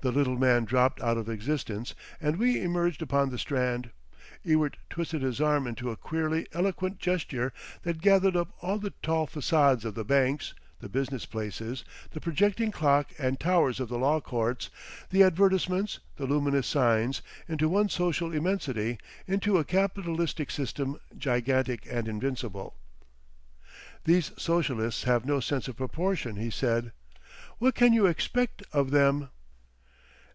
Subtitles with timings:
[0.00, 3.90] The little man dropped out of existence and we emerged upon the Strand.
[4.44, 9.26] Ewart twisted his arm into a queerly eloquent gesture that gathered up all the tall
[9.26, 14.20] façades of the banks, the business places, the projecting clock and towers of the Law
[14.20, 14.70] Courts,
[15.10, 22.06] the advertisements, the luminous signs, into one social immensity, into a capitalistic system gigantic and
[22.06, 22.76] invincible.
[24.04, 26.92] "These socialists have no sense of proportion," he said.
[27.58, 29.30] "What can you expect of them?"